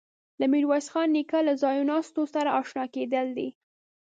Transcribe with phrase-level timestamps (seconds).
[0.39, 3.49] له میرویس خان نیکه له ځایناستو سره آشنا کېدل دي.